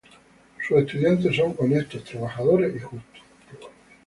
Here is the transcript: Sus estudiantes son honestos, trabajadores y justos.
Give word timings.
Sus 0.67 0.79
estudiantes 0.79 1.35
son 1.35 1.53
honestos, 1.59 2.03
trabajadores 2.03 2.75
y 2.75 2.79
justos. 2.79 3.21